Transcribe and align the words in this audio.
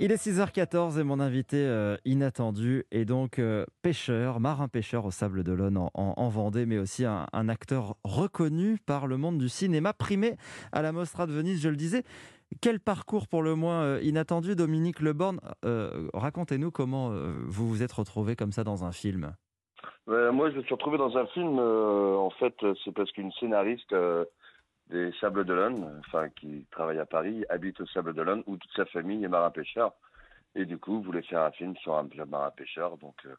Il 0.00 0.10
est 0.10 0.16
6h14 0.16 0.98
et 0.98 1.04
mon 1.04 1.20
invité 1.20 1.56
euh, 1.56 1.96
inattendu 2.04 2.84
est 2.90 3.04
donc 3.04 3.38
euh, 3.38 3.64
pêcheur, 3.80 4.40
marin-pêcheur 4.40 5.04
au 5.04 5.12
Sable 5.12 5.44
d'Olonne 5.44 5.76
en, 5.76 5.92
en, 5.94 6.14
en, 6.16 6.28
Vendée, 6.28 6.66
mais 6.66 6.78
aussi 6.78 7.04
un, 7.04 7.48
acteur 7.48 7.94
reconnu 8.02 8.78
par 8.84 9.06
le 9.06 9.18
monde 9.18 9.38
du 9.38 9.48
cinéma, 9.48 9.92
primé 9.92 10.34
à 10.72 10.82
la 10.82 10.90
Mostra 10.90 11.28
de 11.28 11.32
Venise, 11.32 11.62
je 11.62 11.68
le 11.68 11.76
disais. 11.76 12.02
Quel 12.60 12.80
parcours 12.80 13.28
pour 13.28 13.44
le 13.44 13.54
moins 13.54 13.82
euh, 13.84 14.00
inattendu, 14.02 14.56
Dominique 14.56 14.98
Leborn? 14.98 15.38
Racontez-nous 16.12 16.72
comment 16.72 17.10
vous 17.10 17.68
vous 17.68 17.82
êtes 17.84 17.92
retrouvé 17.92 18.34
comme 18.34 18.50
ça 18.50 18.64
dans 18.64 18.84
un 18.84 18.90
film. 18.90 19.36
moi, 20.08 20.50
je 20.50 20.56
me 20.56 20.62
suis 20.64 20.74
retrouvé 20.74 20.98
dans 20.98 21.16
un 21.16 21.26
film, 21.26 21.60
en 21.60 22.30
fait, 22.30 22.54
c'est 22.84 22.92
parce 22.92 23.12
qu'une 23.12 23.30
scénariste 23.32 23.94
des 24.90 25.12
Sables 25.20 25.44
d'Olonne, 25.44 26.00
enfin 26.06 26.28
qui 26.28 26.66
travaille 26.70 26.98
à 26.98 27.06
Paris, 27.06 27.44
habite 27.48 27.80
au 27.80 27.86
Sable 27.86 28.14
d'Olonne 28.14 28.42
où 28.46 28.56
toute 28.56 28.72
sa 28.76 28.84
famille 28.86 29.24
est 29.24 29.28
marin-pêcheur. 29.28 29.94
Et 30.54 30.66
du 30.66 30.78
coup, 30.78 31.02
voulait 31.02 31.22
faire 31.22 31.42
un 31.42 31.50
film 31.50 31.76
sur 31.78 31.94
un 31.96 32.08
marin-pêcheur. 32.26 32.96
Donc, 32.98 33.16
euh, 33.26 33.34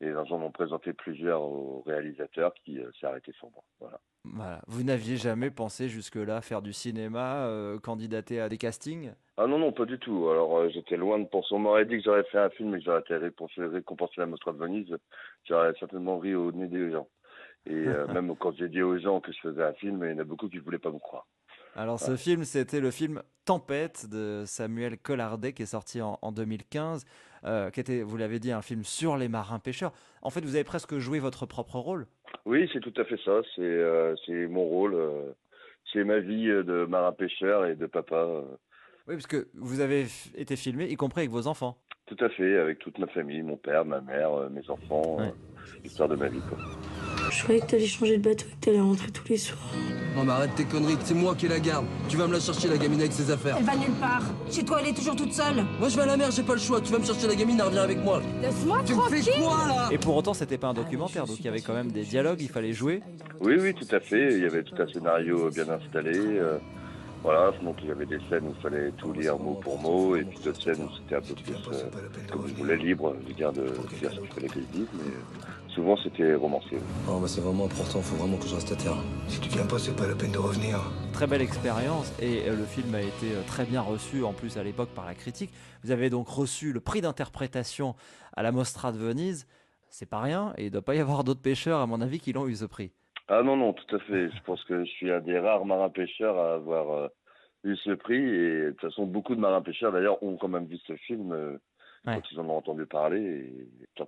et 0.00 0.08
ils 0.08 0.16
en 0.16 0.42
ont 0.42 0.50
présenté 0.50 0.92
plusieurs 0.92 1.40
au 1.42 1.82
réalisateur 1.86 2.52
qui 2.64 2.78
euh, 2.78 2.90
s'est 3.00 3.06
arrêté 3.06 3.32
sur 3.32 3.50
moi. 3.50 3.64
Voilà. 3.80 4.00
voilà. 4.24 4.60
Vous 4.66 4.82
n'aviez 4.82 5.16
jamais 5.16 5.50
pensé 5.50 5.88
jusque-là 5.88 6.42
faire 6.42 6.60
du 6.60 6.74
cinéma, 6.74 7.46
euh, 7.46 7.78
candidater 7.78 8.40
à 8.40 8.50
des 8.50 8.58
castings? 8.58 9.12
Ah 9.38 9.46
non, 9.46 9.58
non, 9.58 9.72
pas 9.72 9.86
du 9.86 9.98
tout. 9.98 10.28
Alors, 10.28 10.58
euh, 10.58 10.68
j'étais 10.68 10.98
loin 10.98 11.18
de 11.18 11.24
penser. 11.24 11.48
On 11.52 11.60
m'aurait 11.60 11.86
dit 11.86 11.96
que 11.96 12.04
j'aurais 12.04 12.24
fait 12.24 12.38
un 12.38 12.50
film 12.50 12.74
et 12.74 12.78
que 12.78 12.84
j'aurais 12.84 13.00
été 13.00 13.16
récompensé 13.16 14.14
la 14.18 14.26
Mostra 14.26 14.52
de 14.52 14.58
Venise. 14.58 14.94
J'aurais 15.44 15.72
certainement 15.78 16.18
ri 16.18 16.34
au 16.34 16.52
nez 16.52 16.66
des 16.66 16.90
gens. 16.92 17.08
Et 17.66 17.74
euh, 17.74 18.06
même 18.12 18.34
quand 18.36 18.52
j'ai 18.56 18.68
dit 18.68 18.82
aux 18.82 18.98
gens 18.98 19.20
que 19.20 19.32
je 19.32 19.40
faisais 19.40 19.62
un 19.62 19.72
film, 19.74 20.02
il 20.04 20.10
y 20.10 20.14
en 20.14 20.18
a 20.18 20.24
beaucoup 20.24 20.48
qui 20.48 20.56
ne 20.56 20.62
voulaient 20.62 20.78
pas 20.78 20.90
me 20.90 20.98
croire. 20.98 21.26
Alors 21.74 22.00
ce 22.00 22.12
ouais. 22.12 22.16
film, 22.16 22.44
c'était 22.44 22.80
le 22.80 22.90
film 22.90 23.22
Tempête 23.44 24.06
de 24.08 24.44
Samuel 24.46 24.96
Collardet 24.96 25.52
qui 25.52 25.62
est 25.62 25.66
sorti 25.66 26.00
en, 26.00 26.18
en 26.22 26.32
2015, 26.32 27.04
euh, 27.44 27.70
qui 27.70 27.80
était, 27.80 28.02
vous 28.02 28.16
l'avez 28.16 28.38
dit, 28.38 28.50
un 28.50 28.62
film 28.62 28.82
sur 28.82 29.16
les 29.16 29.28
marins 29.28 29.58
pêcheurs. 29.58 29.92
En 30.22 30.30
fait, 30.30 30.40
vous 30.40 30.54
avez 30.54 30.64
presque 30.64 30.96
joué 30.96 31.18
votre 31.18 31.44
propre 31.44 31.78
rôle. 31.78 32.06
Oui, 32.46 32.68
c'est 32.72 32.80
tout 32.80 32.94
à 32.96 33.04
fait 33.04 33.18
ça. 33.24 33.40
C'est 33.54 33.62
euh, 33.62 34.14
mon 34.48 34.64
rôle. 34.64 34.96
C'est 35.92 36.02
ma 36.04 36.18
vie 36.18 36.46
de 36.46 36.86
marin 36.86 37.12
pêcheur 37.12 37.66
et 37.66 37.76
de 37.76 37.86
papa. 37.86 38.26
Oui, 39.06 39.14
parce 39.14 39.26
que 39.26 39.48
vous 39.54 39.80
avez 39.80 40.06
été 40.34 40.56
filmé, 40.56 40.86
y 40.86 40.96
compris 40.96 41.20
avec 41.20 41.30
vos 41.30 41.46
enfants. 41.46 41.78
Tout 42.06 42.16
à 42.20 42.28
fait, 42.30 42.58
avec 42.58 42.78
toute 42.78 42.98
ma 42.98 43.06
famille, 43.08 43.42
mon 43.42 43.56
père, 43.56 43.84
ma 43.84 44.00
mère, 44.00 44.48
mes 44.50 44.68
enfants, 44.70 45.18
ouais. 45.18 45.32
l'histoire 45.82 46.08
de 46.08 46.16
ma 46.16 46.28
vie. 46.28 46.40
Quoi. 46.48 46.58
Je 47.30 47.42
croyais 47.42 47.60
que 47.60 47.66
t'allais 47.66 47.86
changer 47.86 48.18
de 48.18 48.22
bateau 48.22 48.44
et 48.46 48.54
que 48.60 48.64
t'allais 48.64 48.80
rentrer 48.80 49.10
tous 49.10 49.28
les 49.28 49.36
soirs. 49.36 49.58
Non 50.14 50.24
mais 50.24 50.32
arrête 50.32 50.54
tes 50.54 50.64
conneries, 50.64 50.96
c'est 51.04 51.14
moi 51.14 51.34
qui 51.34 51.48
la 51.48 51.60
garde. 51.60 51.84
Tu 52.08 52.16
vas 52.16 52.26
me 52.26 52.32
la 52.32 52.40
chercher 52.40 52.68
la 52.68 52.78
gamine 52.78 53.00
avec 53.00 53.12
ses 53.12 53.30
affaires. 53.30 53.56
Elle 53.58 53.64
va 53.64 53.76
nulle 53.76 53.92
part. 54.00 54.22
Chez 54.50 54.64
toi 54.64 54.78
elle 54.80 54.88
est 54.88 54.94
toujours 54.94 55.16
toute 55.16 55.32
seule. 55.32 55.64
Moi 55.78 55.88
je 55.88 55.96
vais 55.96 56.02
à 56.02 56.06
la 56.06 56.16
mer, 56.16 56.30
j'ai 56.30 56.42
pas 56.42 56.54
le 56.54 56.60
choix. 56.60 56.80
Tu 56.80 56.92
vas 56.92 56.98
me 56.98 57.04
chercher 57.04 57.26
la 57.26 57.34
gamine, 57.34 57.56
elle 57.58 57.66
revient 57.66 57.78
avec 57.78 57.98
moi. 58.02 58.22
Laisse-moi 58.40 58.80
Tu 58.86 58.94
me 58.94 59.02
fais 59.02 59.40
quoi 59.40 59.66
là? 59.68 59.88
Et 59.90 59.98
pour 59.98 60.16
autant 60.16 60.34
c'était 60.34 60.58
pas 60.58 60.68
un 60.68 60.74
documentaire, 60.74 61.26
donc 61.26 61.38
il 61.38 61.44
y 61.44 61.48
avait 61.48 61.60
quand 61.60 61.74
même 61.74 61.90
des 61.92 62.04
dialogues, 62.04 62.40
il 62.40 62.48
fallait 62.48 62.72
jouer. 62.72 63.02
Oui 63.40 63.56
oui 63.60 63.74
tout 63.74 63.94
à 63.94 64.00
fait, 64.00 64.32
il 64.34 64.42
y 64.42 64.46
avait 64.46 64.62
tout 64.62 64.74
un 64.80 64.86
scénario 64.86 65.50
bien 65.50 65.68
installé. 65.68 66.16
Euh... 66.16 66.58
Voilà, 67.22 67.50
donc 67.60 67.76
il 67.82 67.88
y 67.88 67.90
avait 67.90 68.06
des 68.06 68.18
scènes 68.28 68.44
où 68.44 68.54
il 68.56 68.62
fallait 68.62 68.92
tout 68.98 69.12
lire 69.12 69.36
mot 69.36 69.58
pour 69.60 69.80
mot, 69.80 70.14
et 70.14 70.22
puis 70.22 70.38
d'autres 70.44 70.62
scènes 70.62 70.80
où 70.84 70.88
c'était 70.96 71.16
un 71.16 71.20
peu 71.20 71.34
plus, 71.34 71.54
euh, 71.72 71.90
comme 72.30 72.46
je 72.46 72.54
voulais, 72.54 72.76
libre, 72.76 73.16
je 73.22 73.28
veux 73.28 73.34
dire, 73.34 73.52
de, 73.52 73.62
de 73.62 73.98
dire 73.98 74.12
ce 74.12 74.20
qu'il 74.20 74.28
fallait 74.32 74.46
que 74.46 74.60
je 74.60 74.78
dise, 74.78 74.86
mais 74.94 75.10
souvent 75.76 75.96
c'était 75.98 76.34
romancé. 76.34 76.78
Oh, 77.08 77.20
bah 77.20 77.28
c'est 77.28 77.42
vraiment 77.42 77.66
important, 77.66 77.98
il 77.98 78.04
faut 78.04 78.16
vraiment 78.16 78.38
que 78.38 78.48
je 78.48 78.54
reste 78.54 78.72
à 78.72 78.76
terre. 78.76 78.96
Si 79.28 79.38
tu 79.40 79.50
viens 79.50 79.66
pas, 79.66 79.78
c'est 79.78 79.94
pas 79.94 80.08
la 80.08 80.16
peine 80.16 80.32
de 80.32 80.38
revenir. 80.38 80.80
Très 81.12 81.26
belle 81.26 81.42
expérience, 81.42 82.12
et 82.20 82.48
le 82.50 82.64
film 82.64 82.94
a 82.94 83.02
été 83.02 83.28
très 83.46 83.64
bien 83.64 83.82
reçu, 83.82 84.24
en 84.24 84.32
plus 84.32 84.56
à 84.56 84.64
l'époque, 84.64 84.88
par 84.94 85.04
la 85.04 85.14
critique. 85.14 85.50
Vous 85.84 85.90
avez 85.90 86.10
donc 86.10 86.28
reçu 86.28 86.72
le 86.72 86.80
prix 86.80 87.02
d'interprétation 87.02 87.94
à 88.34 88.42
la 88.42 88.52
Mostra 88.52 88.90
de 88.90 88.98
Venise. 88.98 89.46
C'est 89.90 90.08
pas 90.08 90.20
rien, 90.20 90.52
et 90.56 90.62
il 90.62 90.66
ne 90.66 90.70
doit 90.70 90.82
pas 90.82 90.94
y 90.94 91.00
avoir 91.00 91.22
d'autres 91.22 91.42
pêcheurs, 91.42 91.80
à 91.80 91.86
mon 91.86 92.00
avis, 92.00 92.18
qui 92.20 92.32
l'ont 92.32 92.48
eu 92.48 92.56
ce 92.56 92.64
prix. 92.64 92.90
Ah 93.28 93.42
non, 93.42 93.56
non, 93.56 93.72
tout 93.72 93.96
à 93.96 93.98
fait. 94.00 94.30
Je 94.30 94.42
pense 94.44 94.62
que 94.64 94.84
je 94.84 94.90
suis 94.90 95.10
un 95.10 95.20
des 95.20 95.38
rares 95.38 95.64
marins-pêcheurs 95.66 96.38
à 96.38 96.54
avoir 96.54 96.90
euh, 96.92 97.08
eu 97.64 97.76
ce 97.76 97.90
prix. 97.90 98.22
Et 98.22 98.62
de 98.66 98.70
toute 98.70 98.80
façon, 98.88 99.04
beaucoup 99.04 99.34
de 99.34 99.40
marins-pêcheurs, 99.40 99.92
d'ailleurs, 99.92 100.22
ont 100.22 100.36
quand 100.36 100.48
même 100.48 100.66
vu 100.66 100.78
ce 100.86 100.94
film 100.96 101.32
euh, 101.32 101.58
ouais. 102.06 102.14
quand 102.14 102.32
ils 102.32 102.40
en 102.40 102.48
ont 102.48 102.56
entendu 102.56 102.86
parler. 102.86 103.52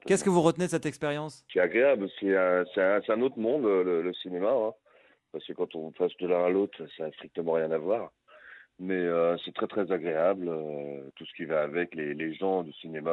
Qu'est-ce 0.06 0.24
que 0.24 0.30
vous 0.30 0.42
retenez 0.42 0.66
de 0.66 0.70
cette 0.70 0.86
expérience? 0.86 1.44
C'est 1.52 1.60
agréable. 1.60 2.08
C'est 2.20 2.36
un, 2.36 2.64
un, 2.76 3.00
un, 3.08 3.20
autre 3.22 3.38
monde, 3.38 3.64
le, 3.64 4.02
le 4.02 4.14
cinéma. 4.14 4.50
Hein. 4.50 4.72
Parce 5.32 5.44
que 5.46 5.52
quand 5.52 5.74
on 5.74 5.92
passe 5.92 6.16
de 6.18 6.26
l'un 6.26 6.44
à 6.44 6.48
l'autre, 6.48 6.86
ça 6.96 7.04
n'a 7.04 7.12
strictement 7.12 7.52
rien 7.52 7.70
à 7.70 7.78
voir. 7.78 8.12
Mais 8.80 8.94
euh, 8.94 9.36
c'est 9.44 9.52
très 9.52 9.66
très 9.66 9.90
agréable, 9.90 10.48
euh, 10.48 11.00
tout 11.16 11.26
ce 11.26 11.32
qui 11.34 11.46
va 11.46 11.62
avec, 11.62 11.96
les, 11.96 12.14
les 12.14 12.32
gens 12.34 12.62
du 12.62 12.72
cinéma 12.74 13.12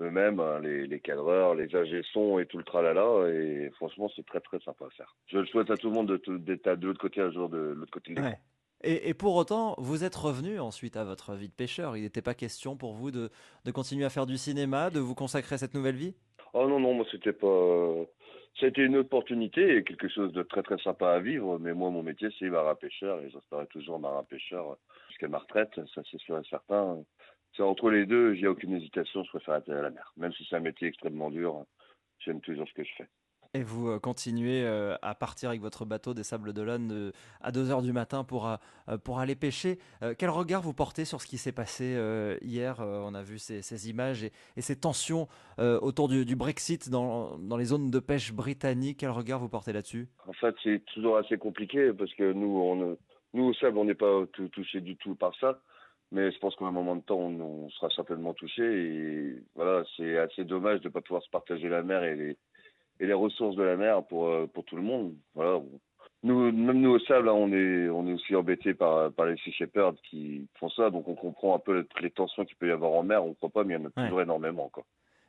eux-mêmes, 0.00 0.40
hein, 0.40 0.60
les, 0.60 0.86
les, 0.86 0.98
cadreurs, 0.98 1.54
les 1.54 1.76
ingé 1.76 2.02
sons 2.14 2.38
et 2.38 2.46
tout 2.46 2.56
le 2.56 2.64
tralala, 2.64 3.28
et 3.28 3.70
franchement 3.76 4.10
c'est 4.16 4.24
très 4.24 4.40
très 4.40 4.58
sympa 4.60 4.86
à 4.86 4.90
faire. 4.96 5.14
Je 5.26 5.36
le 5.36 5.46
souhaite 5.46 5.70
à 5.70 5.76
tout 5.76 5.88
le 5.88 5.94
monde 5.94 6.10
d'être 6.10 6.30
de, 6.30 6.74
de 6.76 6.86
l'autre 6.86 7.00
côté 7.00 7.20
un 7.20 7.30
jour 7.30 7.50
de, 7.50 7.58
l'autre 7.58 7.92
côté 7.92 8.14
de 8.14 8.22
ouais. 8.22 8.38
Et, 8.84 9.14
pour 9.14 9.34
autant, 9.36 9.74
vous 9.78 10.04
êtes 10.04 10.14
revenu 10.14 10.60
ensuite 10.60 10.96
à 10.96 11.04
votre 11.04 11.34
vie 11.34 11.48
de 11.48 11.54
pêcheur. 11.54 11.96
Il 11.96 12.02
n'était 12.02 12.22
pas 12.22 12.34
question 12.34 12.76
pour 12.76 12.94
vous 12.94 13.10
de, 13.10 13.30
continuer 13.72 14.04
à 14.04 14.10
faire 14.10 14.26
du 14.26 14.36
cinéma, 14.36 14.90
de 14.90 15.00
vous 15.00 15.14
consacrer 15.14 15.54
à 15.54 15.58
cette 15.58 15.74
nouvelle 15.74 15.96
vie? 15.96 16.14
Oh 16.52 16.68
non, 16.68 16.78
non, 16.78 16.94
moi 16.94 17.06
c'était 17.10 17.32
pas... 17.32 17.94
C'était 18.60 18.84
une 18.84 18.96
opportunité 18.96 19.76
et 19.76 19.82
quelque 19.82 20.08
chose 20.08 20.32
de 20.32 20.44
très 20.44 20.62
très 20.62 20.78
sympa 20.78 21.10
à 21.10 21.18
vivre, 21.18 21.58
mais 21.58 21.74
moi 21.74 21.90
mon 21.90 22.04
métier 22.04 22.28
c'est 22.38 22.48
marin-pêcheur 22.48 23.20
et 23.20 23.30
j'espérais 23.30 23.66
toujours 23.66 23.98
marin-pêcheur 23.98 24.76
jusqu'à 25.08 25.26
ma 25.26 25.38
retraite, 25.38 25.72
ça 25.92 26.02
c'est 26.08 26.20
sûr 26.20 26.38
et 26.38 26.44
certain. 26.48 27.02
C'est 27.56 27.64
entre 27.64 27.90
les 27.90 28.06
deux, 28.06 28.34
j'ai 28.34 28.46
aucune 28.46 28.74
hésitation, 28.74 29.24
je 29.24 29.30
préfère 29.30 29.56
être 29.56 29.70
à 29.70 29.82
la 29.82 29.90
mer. 29.90 30.12
Même 30.16 30.32
si 30.34 30.46
c'est 30.48 30.54
un 30.54 30.60
métier 30.60 30.86
extrêmement 30.86 31.30
dur, 31.30 31.64
j'aime 32.20 32.40
toujours 32.40 32.68
ce 32.68 32.74
que 32.74 32.84
je 32.84 32.94
fais. 32.96 33.08
Et 33.56 33.62
vous 33.62 34.00
continuez 34.00 34.66
à 34.66 35.14
partir 35.14 35.50
avec 35.50 35.60
votre 35.60 35.84
bateau 35.84 36.12
des 36.12 36.24
Sables 36.24 36.52
d'Olonne 36.52 37.12
à 37.40 37.52
2h 37.52 37.82
du 37.82 37.92
matin 37.92 38.24
pour, 38.24 38.50
pour 39.04 39.20
aller 39.20 39.36
pêcher. 39.36 39.78
Quel 40.18 40.30
regard 40.30 40.60
vous 40.60 40.74
portez 40.74 41.04
sur 41.04 41.20
ce 41.20 41.28
qui 41.28 41.38
s'est 41.38 41.52
passé 41.52 41.96
hier 42.42 42.80
On 42.80 43.14
a 43.14 43.22
vu 43.22 43.38
ces, 43.38 43.88
images 43.88 44.24
et, 44.24 44.32
ces 44.60 44.74
tensions 44.74 45.28
autour 45.58 46.08
du, 46.08 46.34
Brexit 46.34 46.90
dans, 46.90 47.38
dans, 47.38 47.56
les 47.56 47.66
zones 47.66 47.92
de 47.92 48.00
pêche 48.00 48.32
britanniques? 48.32 48.98
Quel 48.98 49.10
regard 49.10 49.38
vous 49.38 49.48
portez 49.48 49.72
là-dessus? 49.72 50.08
En 50.26 50.32
fait, 50.32 50.56
c'est 50.64 50.84
toujours 50.86 51.16
assez 51.16 51.38
compliqué 51.38 51.92
parce 51.92 52.12
que 52.14 52.32
nous, 52.32 52.96
nous 53.34 53.44
au 53.44 53.54
Sable, 53.54 53.78
on 53.78 53.84
n'est 53.84 53.94
pas 53.94 54.24
touché 54.50 54.80
du 54.80 54.96
tout 54.96 55.14
par 55.14 55.32
ça. 55.38 55.60
Mais 56.10 56.32
je 56.32 56.38
pense 56.40 56.56
qu'à 56.56 56.64
un 56.64 56.72
moment 56.72 56.96
de 56.96 57.02
temps, 57.02 57.18
on, 57.18 57.40
on 57.40 57.70
sera 57.70 57.88
certainement 57.90 58.34
touché. 58.34 58.62
Et 58.64 59.42
voilà, 59.54 59.84
c'est 59.96 60.18
assez 60.18 60.44
dommage 60.44 60.80
de 60.80 60.88
ne 60.88 60.92
pas 60.92 61.00
pouvoir 61.00 61.22
se 61.22 61.30
partager 61.30 61.68
la 61.68 61.84
mer 61.84 62.02
et 62.02 62.16
les 62.16 62.36
et 63.00 63.06
les 63.06 63.12
ressources 63.12 63.56
de 63.56 63.62
la 63.62 63.76
mer 63.76 64.04
pour 64.04 64.30
pour 64.52 64.64
tout 64.64 64.76
le 64.76 64.82
monde. 64.82 65.14
Voilà. 65.34 65.60
Nous, 66.22 66.52
même 66.52 66.80
nous 66.80 66.90
au 66.90 66.98
sable, 67.00 67.28
on 67.28 67.52
est 67.52 67.88
on 67.88 68.06
est 68.06 68.14
aussi 68.14 68.34
embêtés 68.34 68.74
par 68.74 69.12
par 69.12 69.26
les 69.26 69.36
sea 69.38 69.52
shepherds 69.52 69.94
qui 70.08 70.46
font 70.58 70.70
ça, 70.70 70.90
donc 70.90 71.06
on 71.06 71.14
comprend 71.14 71.54
un 71.54 71.58
peu 71.58 71.86
les 72.00 72.10
tensions 72.10 72.44
qu'il 72.44 72.56
peut 72.56 72.68
y 72.68 72.70
avoir 72.70 72.92
en 72.92 73.02
mer. 73.02 73.24
On 73.24 73.30
ne 73.30 73.34
croit 73.34 73.50
pas, 73.50 73.64
mais 73.64 73.74
il 73.74 73.80
y 73.80 73.82
en 73.82 73.86
a 73.86 73.90
toujours 73.90 74.22
énormément, 74.22 74.70
quoi. 74.72 74.84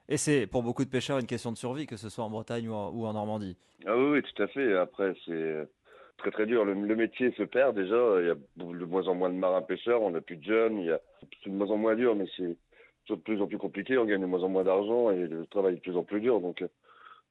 Et 0.08 0.18
c'est 0.18 0.46
pour 0.48 0.64
beaucoup 0.64 0.86
de 0.86 0.90
pêcheurs 0.90 1.18
une 1.18 1.26
question 1.26 1.52
de 1.52 1.58
survie, 1.58 1.88
que 1.88 1.98
ce 1.98 2.10
soit 2.10 2.24
en 2.24 2.30
Bretagne 2.30 2.70
ou 2.70 2.74
en, 2.74 2.92
ou 2.92 3.06
en 3.06 3.14
Normandie. 3.14 3.58
Ah 3.86 3.98
oui, 3.98 4.06
oui, 4.12 4.22
tout 4.22 4.44
à 4.44 4.48
fait. 4.48 4.78
Après, 4.78 5.14
c'est 5.26 5.68
très 6.18 6.32
très 6.32 6.46
dur. 6.46 6.64
Le, 6.64 6.74
le, 6.74 6.96
métier 6.96 7.34
se 7.34 7.44
perd 7.44 7.76
déjà. 7.76 7.98
Il 8.22 8.28
y 8.28 8.30
a 8.30 8.36
de 8.58 8.86
moins 8.86 9.08
en 9.08 9.16
moins 9.16 9.30
de 9.30 9.36
marins 9.36 9.64
pêcheurs. 9.64 10.02
On 10.02 10.12
n'a 10.12 10.22
plus 10.22 10.38
de 10.38 10.44
jeunes. 10.44 10.78
Il 10.78 10.86
y 10.86 10.92
a 10.92 11.02
de 11.46 11.52
moins 11.52 11.72
en 11.72 11.78
moins 11.78 11.96
dur, 11.96 12.16
mais 12.16 12.26
c'est 12.38 12.56
de 13.10 13.16
plus 13.16 13.42
en 13.42 13.48
plus 13.48 13.58
compliqué. 13.58 13.98
On 13.98 14.06
gagne 14.06 14.22
de 14.22 14.28
moins 14.28 14.44
en 14.44 14.50
moins 14.50 14.64
d'argent 14.64 15.12
et 15.12 15.28
le 15.28 15.46
travail 15.48 15.74
est 15.74 15.78
de 15.78 15.82
plus 15.82 15.98
en 15.98 16.04
plus 16.04 16.22
dur. 16.22 16.40
Donc 16.40 16.64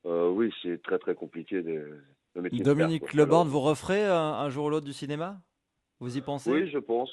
euh, 0.06 0.28
oui, 0.31 0.53
c'est 0.62 0.82
très 0.82 0.98
très 0.98 1.15
compliqué 1.15 1.62
de, 1.62 2.00
de 2.34 2.41
mettre 2.41 2.56
Dominique 2.62 3.06
faire, 3.06 3.16
Leborn, 3.16 3.48
vous 3.48 3.60
referez 3.60 4.04
un, 4.04 4.15
un 4.15 4.50
jour 4.50 4.66
ou 4.66 4.70
l'autre 4.70 4.87
du 4.87 4.92
cinéma? 4.92 5.41
Vous 6.00 6.16
y 6.16 6.20
pensez? 6.20 6.50
Oui, 6.50 6.69
je 6.69 6.78
pense. 6.78 7.10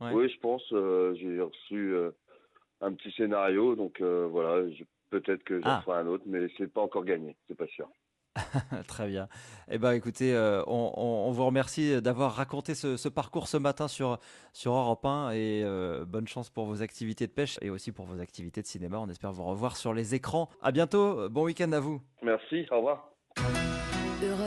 Ouais. 0.00 0.12
Oui, 0.12 0.28
je 0.28 0.38
pense. 0.40 0.62
Euh, 0.72 1.14
J'ai 1.14 1.40
reçu 1.40 1.94
euh, 1.94 2.10
un 2.80 2.92
petit 2.92 3.12
scénario, 3.12 3.76
donc 3.76 4.00
euh, 4.00 4.26
voilà, 4.30 4.66
peut-être 5.10 5.44
que 5.44 5.60
j'en 5.60 5.68
ah. 5.68 5.82
ferai 5.84 5.98
un 6.00 6.06
autre, 6.06 6.24
mais 6.26 6.48
c'est 6.58 6.72
pas 6.72 6.82
encore 6.82 7.04
gagné, 7.04 7.36
c'est 7.48 7.56
pas 7.56 7.66
sûr. 7.68 7.88
Très 8.88 9.06
bien. 9.08 9.28
Eh 9.70 9.78
ben, 9.78 9.92
écoutez, 9.92 10.34
euh, 10.34 10.62
on, 10.66 11.30
vous 11.30 11.46
remercie 11.46 12.00
d'avoir 12.02 12.34
raconté 12.34 12.74
ce, 12.74 12.96
ce, 12.96 13.08
parcours 13.08 13.48
ce 13.48 13.56
matin 13.56 13.88
sur, 13.88 14.18
sur 14.52 14.72
Europe 14.72 15.04
1 15.04 15.30
et 15.30 15.62
euh, 15.64 16.04
bonne 16.04 16.26
chance 16.26 16.50
pour 16.50 16.66
vos 16.66 16.82
activités 16.82 17.26
de 17.26 17.32
pêche 17.32 17.58
et 17.62 17.70
aussi 17.70 17.92
pour 17.92 18.06
vos 18.06 18.20
activités 18.20 18.62
de 18.62 18.66
cinéma. 18.66 18.98
On 18.98 19.08
espère 19.08 19.32
vous 19.32 19.44
revoir 19.44 19.76
sur 19.76 19.94
les 19.94 20.14
écrans. 20.14 20.48
À 20.62 20.72
bientôt. 20.72 21.28
Bon 21.28 21.44
week-end 21.44 21.72
à 21.72 21.80
vous. 21.80 22.00
Merci. 22.22 22.66
Au 22.70 22.76
revoir. 22.76 23.10